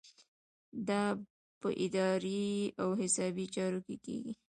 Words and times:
دا 0.87 1.03
په 1.61 1.69
اداري 1.85 2.45
او 2.81 2.89
حسابي 3.01 3.45
چارو 3.55 3.79
کې 3.87 3.95
کیږي. 4.05 4.33